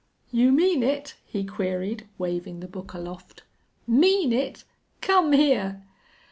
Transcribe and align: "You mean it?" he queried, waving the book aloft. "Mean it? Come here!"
"You 0.31 0.51
mean 0.51 0.81
it?" 0.81 1.13
he 1.27 1.43
queried, 1.43 2.07
waving 2.17 2.59
the 2.59 2.67
book 2.67 2.93
aloft. 2.93 3.43
"Mean 3.85 4.33
it? 4.33 4.63
Come 4.99 5.31
here!" 5.31 5.83